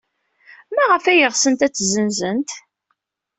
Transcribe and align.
Maɣef 0.75 1.03
ay 1.11 1.23
ɣsent 1.33 1.65
ad 1.65 1.71
t-ssenzent? 1.73 2.51